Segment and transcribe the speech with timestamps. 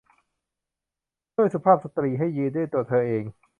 [1.33, 3.23] ช่วยสุภาพสตรีให้ยืนด้วยตัวเธอเอง